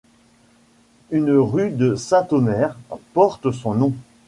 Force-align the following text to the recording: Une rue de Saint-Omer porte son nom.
Une 1.11 1.29
rue 1.37 1.69
de 1.69 1.93
Saint-Omer 1.93 2.75
porte 3.13 3.51
son 3.51 3.75
nom. 3.75 3.93